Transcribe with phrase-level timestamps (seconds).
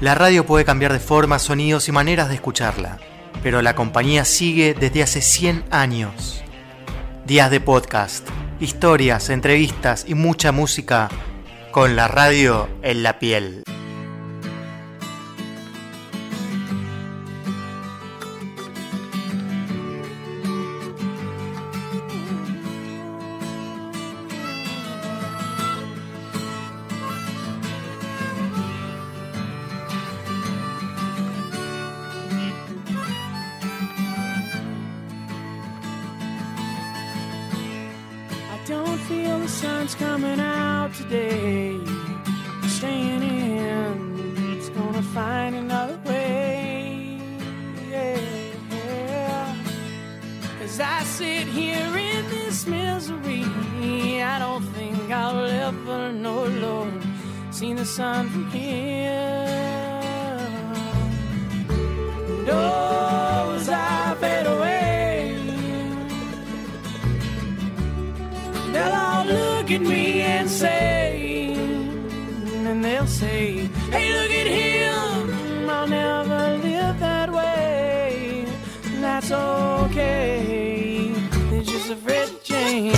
[0.00, 2.98] La radio puede cambiar de forma, sonidos y maneras de escucharla,
[3.42, 6.44] pero la compañía sigue desde hace 100 años.
[7.26, 8.24] Días de podcast,
[8.60, 11.08] historias, entrevistas y mucha música
[11.72, 13.64] con la radio en la piel.
[69.78, 71.54] At me and say,
[72.66, 75.70] and they'll say, hey, look at him.
[75.70, 78.46] I'll never live that way.
[79.00, 81.12] That's okay.
[81.50, 82.96] They're just afraid to change.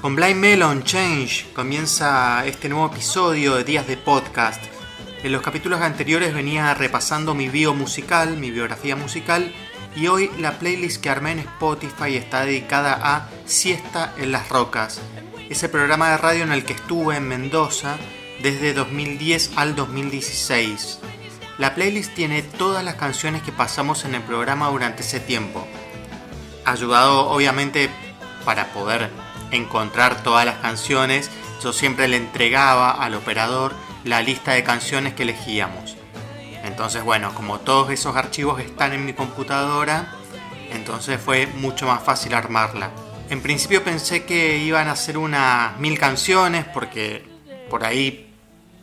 [0.00, 4.75] Con Blind Melon Change comienza este nuevo episodio de Días de Podcast.
[5.26, 9.52] En los capítulos anteriores venía repasando mi bio musical, mi biografía musical,
[9.96, 15.00] y hoy la playlist que armé en Spotify está dedicada a Siesta en las Rocas,
[15.50, 17.96] ese programa de radio en el que estuve en Mendoza
[18.40, 21.00] desde 2010 al 2016.
[21.58, 25.66] La playlist tiene todas las canciones que pasamos en el programa durante ese tiempo.
[26.64, 27.90] Ayudado obviamente
[28.44, 29.10] para poder
[29.50, 31.32] encontrar todas las canciones,
[31.64, 33.74] yo siempre le entregaba al operador
[34.06, 35.96] la lista de canciones que elegíamos.
[36.64, 40.14] Entonces, bueno, como todos esos archivos están en mi computadora,
[40.70, 42.90] entonces fue mucho más fácil armarla.
[43.30, 47.24] En principio pensé que iban a ser unas mil canciones porque
[47.68, 48.32] por ahí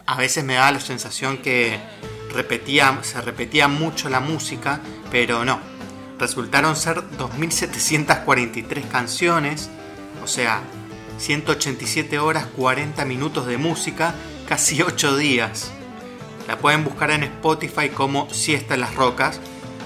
[0.05, 1.79] a veces me da la sensación que
[2.33, 5.59] repetía, se repetía mucho la música, pero no.
[6.19, 9.69] Resultaron ser 2.743 canciones,
[10.21, 10.61] o sea,
[11.17, 14.13] 187 horas 40 minutos de música,
[14.47, 15.71] casi 8 días.
[16.47, 19.39] La pueden buscar en Spotify como Siesta en las Rocas,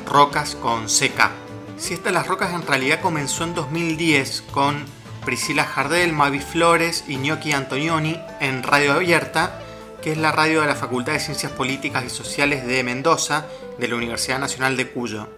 [0.06, 1.29] Rocas con CK.
[1.78, 4.85] Siesta en las Rocas en realidad comenzó en 2010 con
[5.25, 9.62] Priscila Jardel, Mavi Flores y Gnocchi Antonioni en Radio Abierta,
[10.01, 13.46] que es la radio de la Facultad de Ciencias Políticas y Sociales de Mendoza
[13.78, 15.29] de la Universidad Nacional de Cuyo.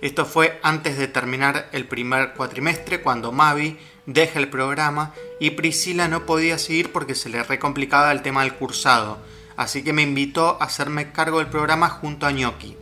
[0.00, 6.08] Esto fue antes de terminar el primer cuatrimestre cuando Mavi deja el programa y Priscila
[6.08, 9.18] no podía seguir porque se le recomplicaba el tema del cursado,
[9.56, 12.74] así que me invitó a hacerme cargo del programa junto a Gnocchi.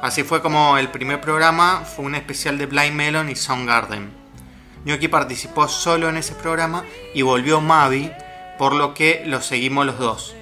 [0.00, 4.12] Así fue como el primer programa fue un especial de Blind Melon y Soundgarden.
[4.84, 6.84] Gnocchi participó solo en ese programa
[7.14, 8.12] y volvió Mavi,
[8.58, 10.36] por lo que lo seguimos los dos.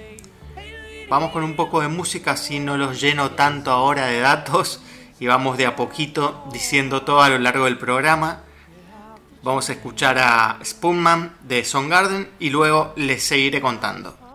[1.08, 4.82] Vamos con un poco de música, así no los lleno tanto ahora de datos
[5.18, 8.42] y vamos de a poquito diciendo todo a lo largo del programa.
[9.46, 14.25] Vamos a escuchar a Spoonman de Soundgarden y luego les seguiré contando.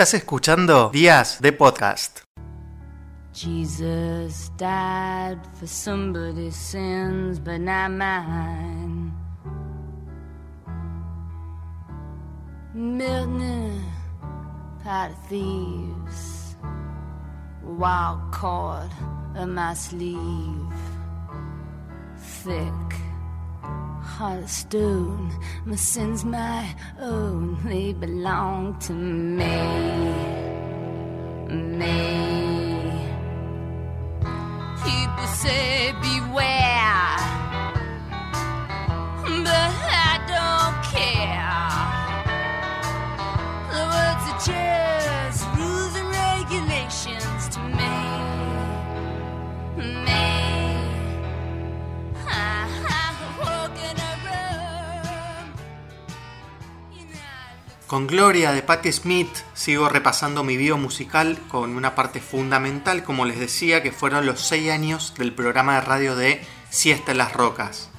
[0.00, 2.20] Estás escuchando Días de Podcast.
[3.34, 9.12] Jesus died for somebody's sins, but not mine.
[12.72, 13.84] Milton,
[14.82, 16.56] pot of thieves,
[17.62, 18.90] wild cord
[19.36, 20.72] of my sleeve,
[22.16, 22.96] thick,
[24.00, 25.30] heart of stone.
[25.64, 29.56] My sins my own, they belong to me,
[31.78, 32.00] me.
[34.84, 37.16] People say beware,
[39.46, 39.72] but
[40.08, 41.58] I don't care.
[43.72, 44.99] The words are just
[57.90, 63.24] Con Gloria de Patti Smith sigo repasando mi video musical con una parte fundamental, como
[63.24, 67.32] les decía, que fueron los 6 años del programa de radio de Siesta en las
[67.32, 67.90] Rocas.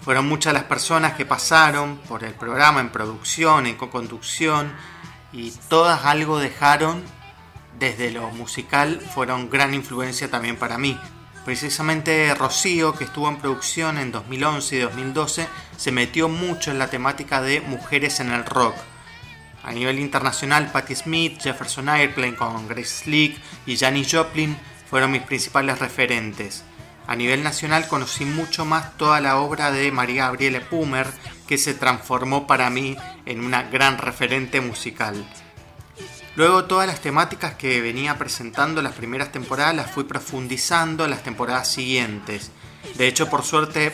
[0.00, 4.72] Fueron muchas las personas que pasaron por el programa en producción, en co-conducción,
[5.32, 7.04] y todas algo dejaron
[7.78, 10.98] desde lo musical, fueron gran influencia también para mí.
[11.44, 16.90] Precisamente Rocío, que estuvo en producción en 2011 y 2012, se metió mucho en la
[16.90, 18.74] temática de mujeres en el rock.
[19.66, 24.56] A nivel internacional, Patti Smith, Jefferson Airplane con Grace Slick y Janis Joplin
[24.88, 26.62] fueron mis principales referentes.
[27.08, 31.08] A nivel nacional conocí mucho más toda la obra de María Gabriele Pumer,
[31.48, 32.96] que se transformó para mí
[33.26, 35.26] en una gran referente musical.
[36.36, 41.24] Luego todas las temáticas que venía presentando las primeras temporadas las fui profundizando en las
[41.24, 42.52] temporadas siguientes.
[42.96, 43.92] De hecho, por suerte,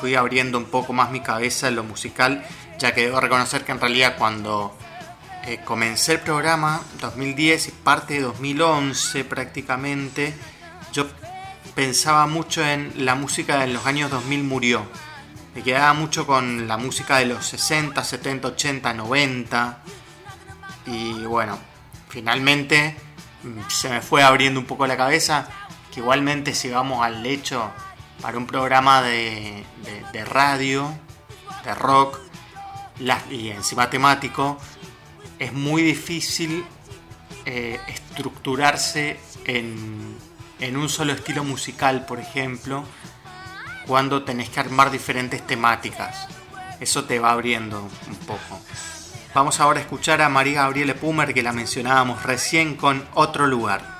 [0.00, 2.44] fui abriendo un poco más mi cabeza en lo musical,
[2.78, 4.76] ya que debo reconocer que en realidad cuando
[5.46, 10.34] eh, comencé el programa 2010 y parte de 2011 prácticamente,
[10.92, 11.06] yo
[11.74, 14.86] pensaba mucho en la música de los años 2000 murió.
[15.54, 19.78] Me quedaba mucho con la música de los 60, 70, 80, 90.
[20.86, 21.58] Y bueno,
[22.08, 22.94] finalmente
[23.42, 25.48] mm, se me fue abriendo un poco la cabeza.
[25.92, 27.70] Que igualmente si vamos al hecho
[28.20, 29.64] para un programa de,
[30.12, 30.92] de- radio,
[31.64, 32.18] de rock
[33.30, 34.58] y encima temático,
[35.38, 36.64] es muy difícil
[37.44, 40.16] eh, estructurarse en,
[40.60, 42.84] en un solo estilo musical, por ejemplo,
[43.86, 46.26] cuando tenés que armar diferentes temáticas.
[46.80, 48.60] Eso te va abriendo un poco.
[49.34, 53.95] Vamos ahora a escuchar a María Gabriele Pumer, que la mencionábamos recién con Otro Lugar.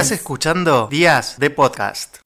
[0.00, 2.20] Estás escuchando Días de Podcast.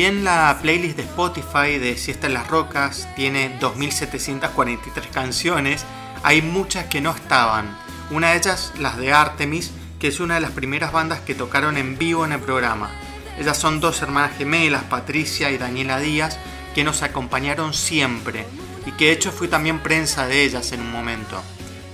[0.00, 5.84] Bien la playlist de Spotify de Siesta en las Rocas tiene 2.743 canciones,
[6.22, 7.76] hay muchas que no estaban.
[8.10, 11.76] Una de ellas, las de Artemis, que es una de las primeras bandas que tocaron
[11.76, 12.90] en vivo en el programa.
[13.38, 16.38] Ellas son dos hermanas gemelas, Patricia y Daniela Díaz,
[16.74, 18.46] que nos acompañaron siempre
[18.86, 21.42] y que de hecho fui también prensa de ellas en un momento.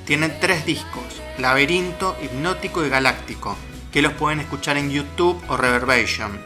[0.04, 3.56] Tienen tres discos, Laberinto, Hipnótico y Galáctico,
[3.90, 6.38] que los pueden escuchar en YouTube o Reverbation.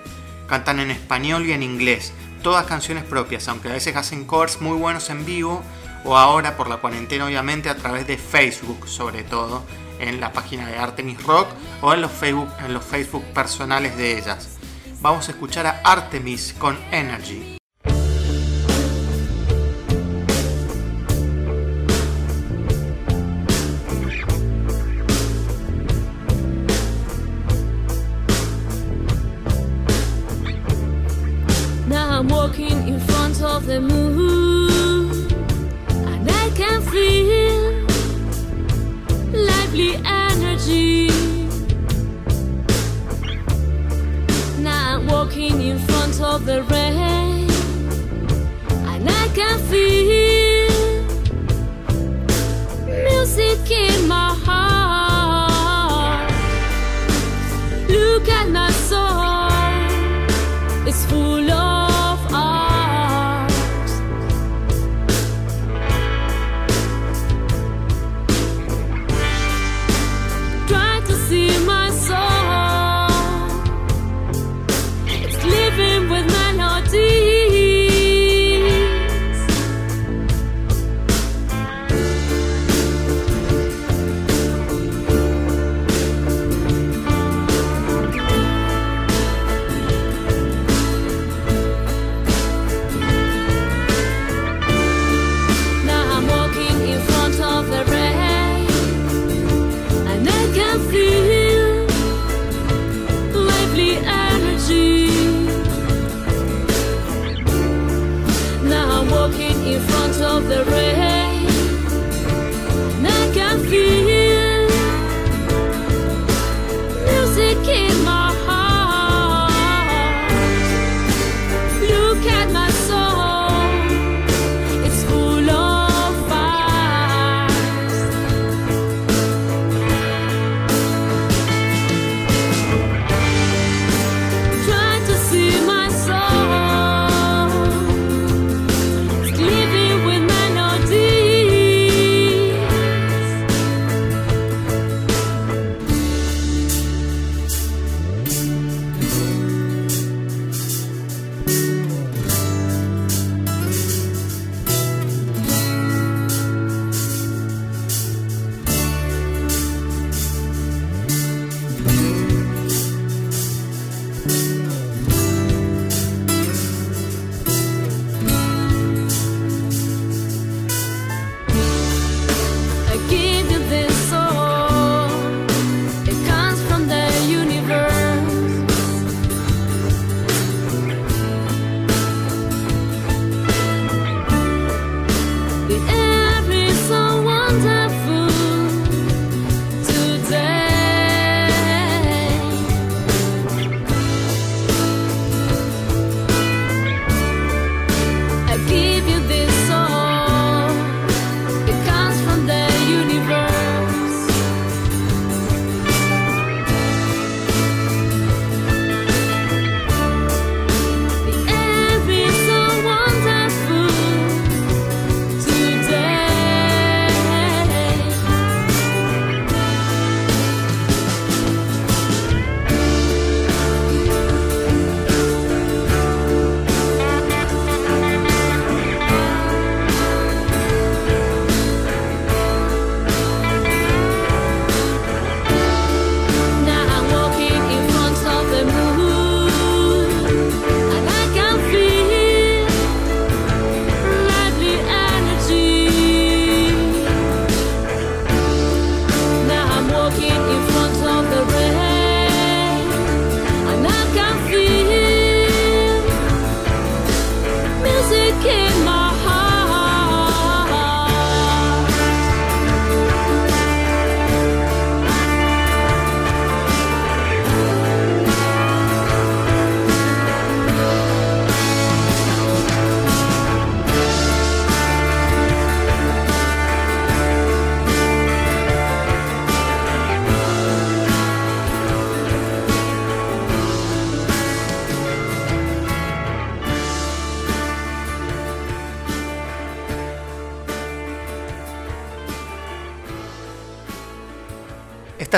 [0.50, 4.76] Cantan en español y en inglés, todas canciones propias, aunque a veces hacen covers muy
[4.76, 5.62] buenos en vivo
[6.04, 9.62] o ahora por la cuarentena obviamente a través de Facebook sobre todo,
[10.00, 11.46] en la página de Artemis Rock
[11.82, 14.58] o en los Facebook, en los Facebook personales de ellas.
[15.00, 17.59] Vamos a escuchar a Artemis con Energy.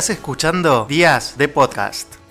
[0.02, 2.21] Estás escuchando Días de Podcast.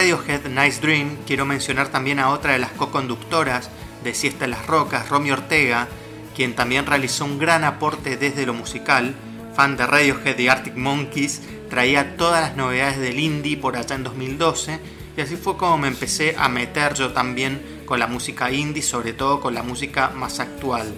[0.00, 3.68] Radiohead Nice Dream quiero mencionar también a otra de las co-conductoras
[4.02, 5.88] de Siesta en las Rocas, Romy Ortega,
[6.34, 9.14] quien también realizó un gran aporte desde lo musical.
[9.54, 14.04] Fan de Radiohead y Arctic Monkeys, traía todas las novedades del indie por allá en
[14.04, 14.80] 2012
[15.18, 19.12] y así fue como me empecé a meter yo también con la música indie, sobre
[19.12, 20.94] todo con la música más actual.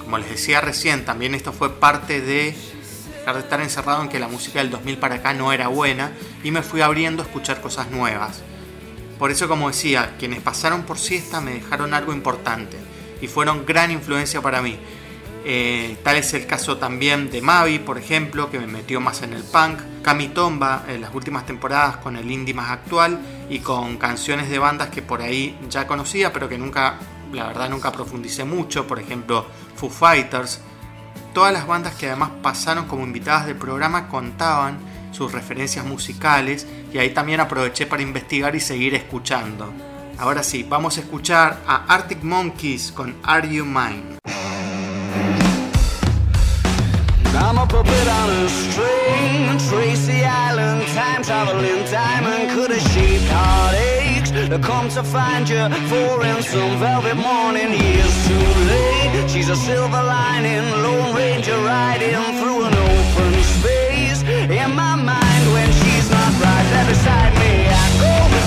[0.00, 2.52] Como les decía recién, también esto fue parte de
[3.24, 6.12] dejar de estar encerrado en que la música del 2000 para acá no era buena
[6.42, 8.42] y me fui abriendo a escuchar cosas nuevas.
[9.18, 12.76] Por eso, como decía, quienes pasaron por siesta me dejaron algo importante
[13.22, 14.78] y fueron gran influencia para mí.
[15.46, 19.32] Eh, tal es el caso también de Mavi, por ejemplo, que me metió más en
[19.32, 23.96] el punk, Cami Tomba en las últimas temporadas con el indie más actual y con
[23.96, 26.98] canciones de bandas que por ahí ya conocía, pero que nunca,
[27.32, 30.60] la verdad, nunca profundicé mucho, por ejemplo, Foo Fighters.
[31.34, 34.78] Todas las bandas que además pasaron como invitadas del programa contaban
[35.10, 39.72] sus referencias musicales y ahí también aproveché para investigar y seguir escuchando.
[40.16, 44.18] Ahora sí, vamos a escuchar a Arctic Monkeys con Are You Mine.
[59.34, 64.22] She's a silver lining, Lone Ranger riding through an open space.
[64.22, 68.43] In my mind, when she's not right there beside me, I go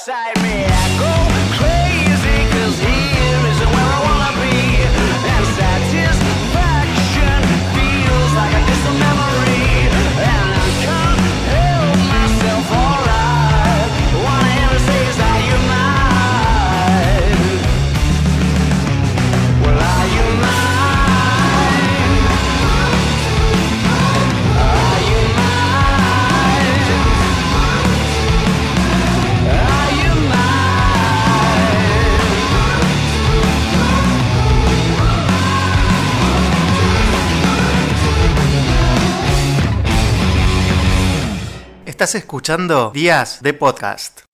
[0.00, 0.39] side.
[42.00, 44.29] Estás escuchando Días de Podcast.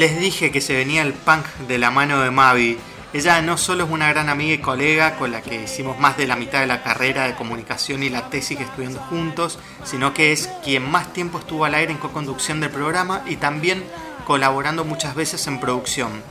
[0.00, 2.78] Les dije que se venía el punk de la mano de Mavi.
[3.12, 6.26] Ella no solo es una gran amiga y colega con la que hicimos más de
[6.26, 10.32] la mitad de la carrera de comunicación y la tesis que estudiando juntos, sino que
[10.32, 13.84] es quien más tiempo estuvo al aire en co-conducción del programa y también
[14.24, 16.22] colaborando muchas veces en producción.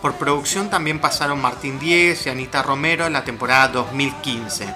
[0.00, 4.72] Por producción también pasaron Martín Diez y Anita Romero en la temporada 2015.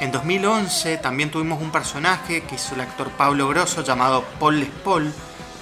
[0.00, 5.12] En 2011 también tuvimos un personaje que hizo el actor Pablo Grosso llamado Paul Les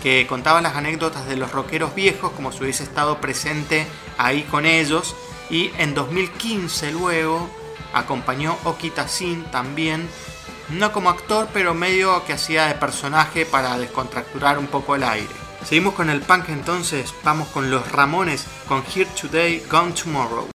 [0.02, 3.86] que contaba las anécdotas de los rockeros viejos como si hubiese estado presente
[4.18, 5.14] ahí con ellos.
[5.50, 7.50] Y en 2015 luego
[7.92, 10.08] acompañó Oki Tassin también,
[10.68, 15.28] no como actor, pero medio que hacía de personaje para descontracturar un poco el aire.
[15.64, 20.48] Seguimos con el punk entonces, vamos con los Ramones, con Here Today, Gone Tomorrow.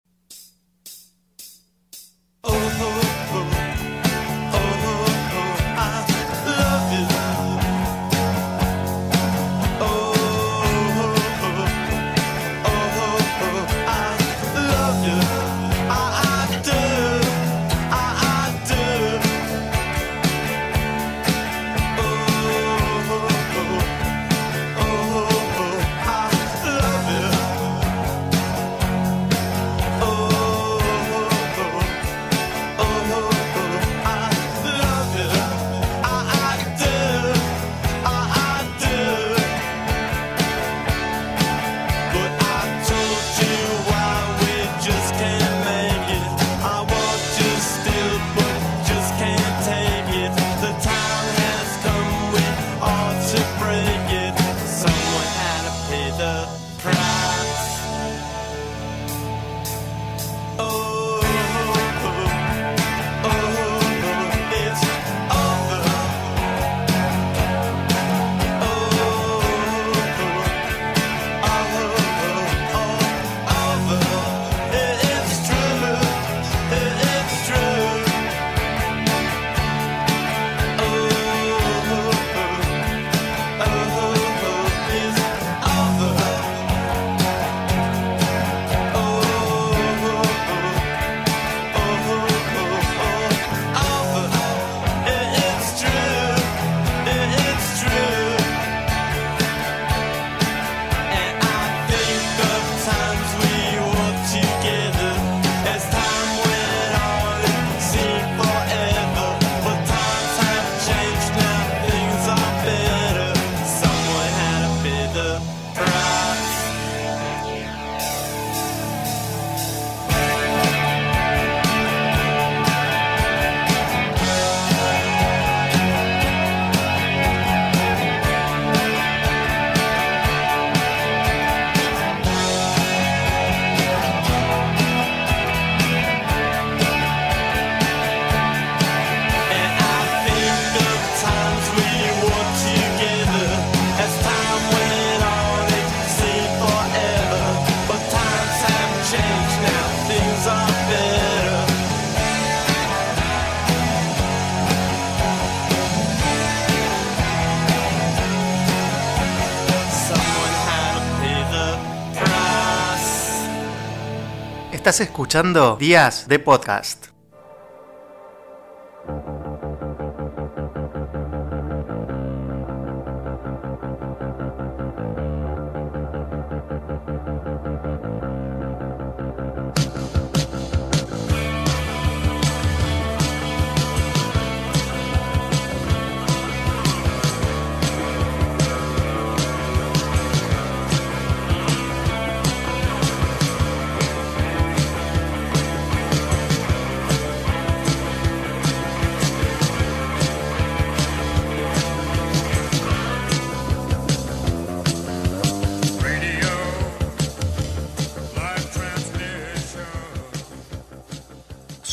[164.82, 167.11] Estás escuchando Días de Podcast.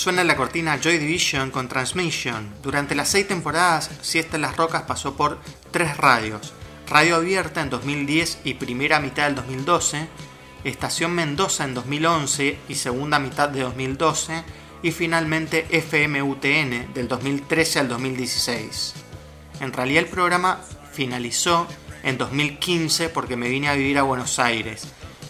[0.09, 2.55] Suena la cortina Joy Division con Transmission.
[2.63, 5.37] Durante las seis temporadas, Siesta en las Rocas pasó por
[5.69, 6.51] tres radios.
[6.89, 10.07] Radio Abierta en 2010 y primera mitad del 2012,
[10.63, 14.43] Estación Mendoza en 2011 y segunda mitad de 2012,
[14.81, 18.95] y finalmente FMUTN del 2013 al 2016.
[19.59, 20.59] En realidad el programa
[20.91, 21.67] finalizó
[22.01, 24.87] en 2015 porque me vine a vivir a Buenos Aires,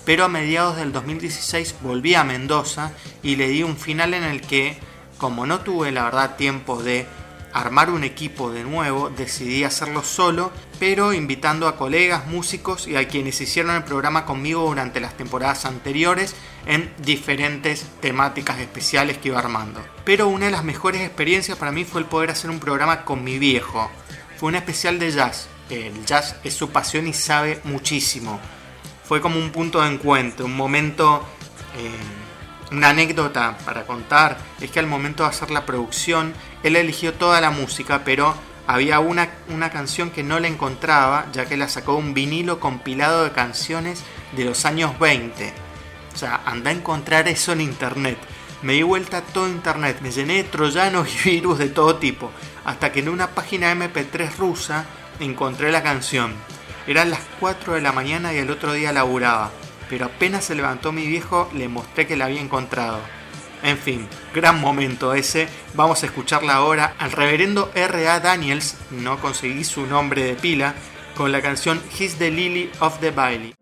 [0.10, 4.42] pero a mediados del 2016 volví a Mendoza y le di un final en el
[4.42, 4.76] que,
[5.20, 7.06] como no tuve la verdad tiempo de
[7.54, 13.08] armar un equipo de nuevo, decidí hacerlo solo, pero invitando a colegas, músicos y a
[13.08, 16.34] quienes hicieron el programa conmigo durante las temporadas anteriores
[16.66, 19.80] en diferentes temáticas especiales que iba armando.
[20.06, 23.24] Pero una de las mejores experiencias para mí fue el poder hacer un programa con
[23.24, 23.92] mi viejo.
[24.40, 25.50] Fue un especial de jazz.
[25.70, 28.40] El jazz es su pasión y sabe muchísimo.
[29.10, 31.26] Fue como un punto de encuentro, un momento...
[31.76, 31.90] Eh,
[32.72, 37.42] una anécdota para contar es que al momento de hacer la producción, él eligió toda
[37.42, 38.36] la música, pero
[38.68, 43.24] había una, una canción que no le encontraba, ya que la sacó un vinilo compilado
[43.24, 45.52] de canciones de los años 20.
[46.14, 48.20] O sea, anda a encontrar eso en internet.
[48.62, 52.30] Me di vuelta a todo internet, me llené de troyanos y virus de todo tipo,
[52.64, 54.86] hasta que en una página MP3 rusa
[55.20, 56.36] encontré la canción.
[56.90, 59.52] Eran las 4 de la mañana y el otro día laburaba
[59.90, 63.00] pero apenas se levantó mi viejo le mostré que la había encontrado.
[63.64, 65.50] En fin, gran momento ese.
[65.74, 68.22] Vamos a escucharla ahora al reverendo R.A.
[68.22, 70.76] Daniels, no conseguí su nombre de pila,
[71.18, 73.56] con la canción He's the Lily of the Valley.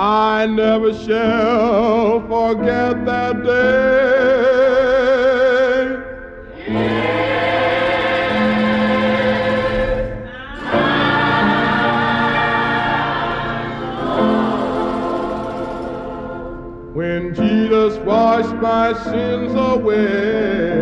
[0.00, 4.57] I never shall forget that day.
[18.92, 20.77] My sins away.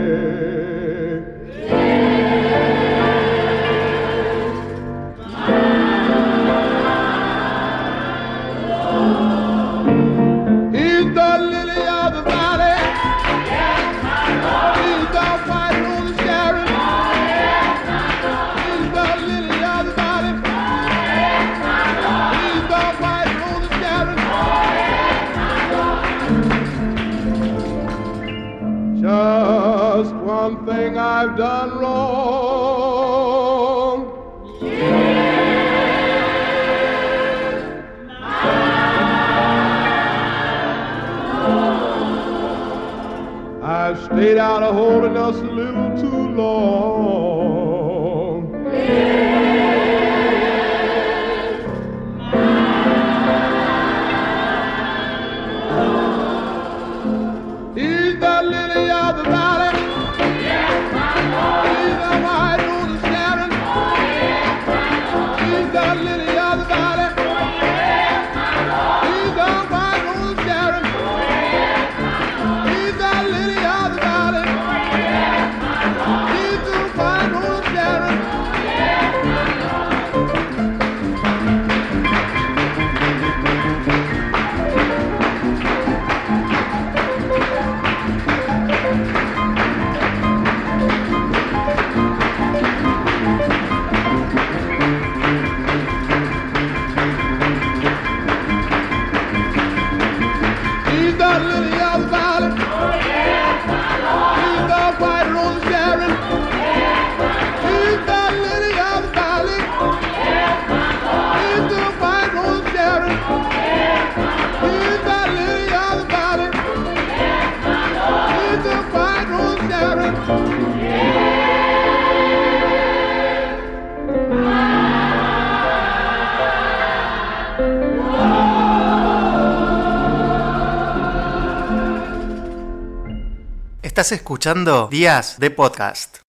[133.97, 136.26] Estás escuchando Días de Podcast.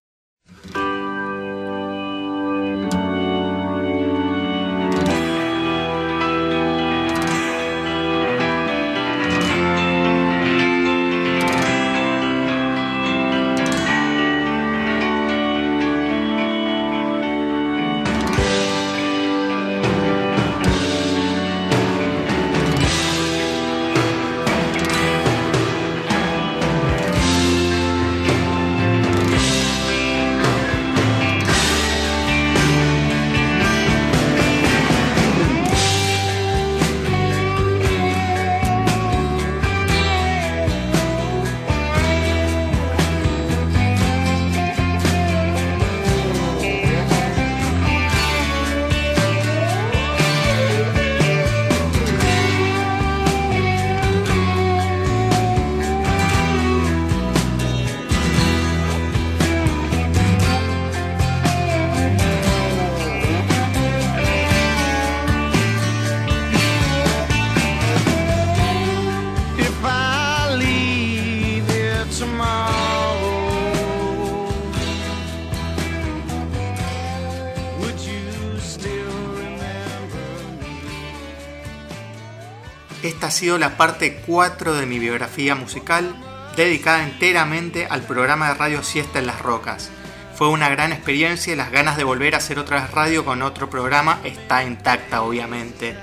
[83.37, 86.15] Sido la parte 4 de mi biografía musical,
[86.55, 89.91] dedicada enteramente al programa de radio Siesta en las Rocas.
[90.33, 93.43] Fue una gran experiencia y las ganas de volver a hacer otra vez radio con
[93.43, 95.95] otro programa está intacta, obviamente.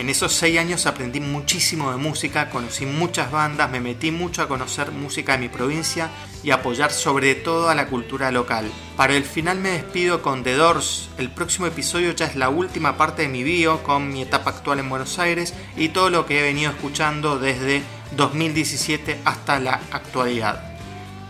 [0.00, 4.48] En esos seis años aprendí muchísimo de música, conocí muchas bandas, me metí mucho a
[4.48, 6.08] conocer música de mi provincia
[6.42, 8.64] y apoyar sobre todo a la cultura local.
[8.96, 11.10] Para el final me despido con The Doors.
[11.18, 14.78] El próximo episodio ya es la última parte de mi bio con mi etapa actual
[14.78, 17.82] en Buenos Aires y todo lo que he venido escuchando desde
[18.16, 20.78] 2017 hasta la actualidad.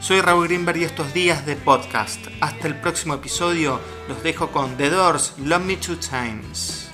[0.01, 2.21] Soy Raúl Greenberg y estos días de podcast.
[2.41, 6.90] Hasta el próximo episodio los dejo con The Doors, Love Me Two Times.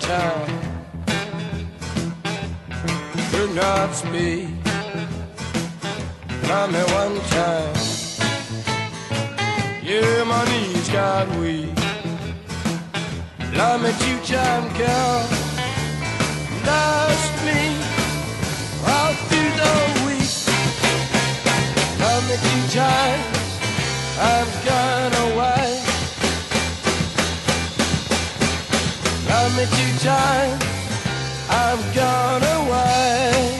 [0.00, 0.60] Time.
[3.30, 4.48] Could not speak.
[6.48, 7.74] Love me one time.
[9.82, 11.74] Yeah, my knees got weak.
[13.54, 15.18] Love me two time, girl.
[16.66, 17.62] Lost me
[18.86, 19.74] all through the
[20.06, 20.34] week.
[22.00, 23.38] Love me two times.
[24.20, 25.17] I've gone
[29.58, 30.64] me two times,
[31.50, 33.57] I've gone away.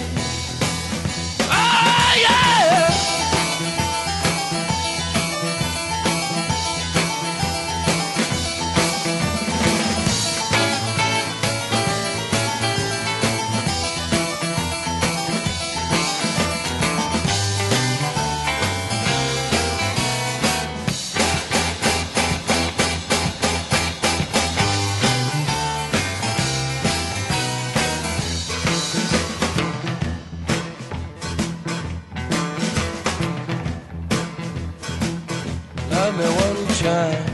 [35.99, 37.25] Love me one time,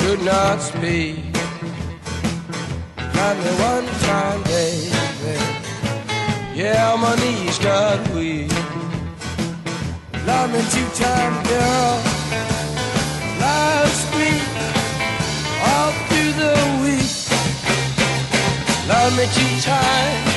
[0.00, 1.16] could not speak.
[3.14, 5.38] Love me one time, baby.
[6.56, 8.50] Yeah, my knees got weak.
[10.26, 12.02] Love me two time, girl.
[13.38, 14.48] Last week,
[15.68, 17.12] all through the week.
[18.88, 20.31] Love me two times.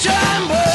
[0.00, 0.69] Jumbo.